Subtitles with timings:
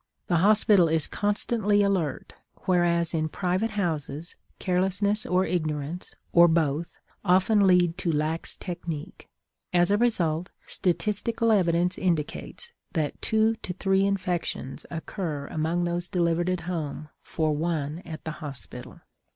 [0.25, 7.67] The hospital is constantly alert, whereas in private houses carelessness or ignorance, or both, often
[7.67, 9.29] lead to lax technique.
[9.71, 16.49] As a result, statistical evidence indicates that two to three infections occur among those delivered
[16.49, 19.01] at home for one at the hospital.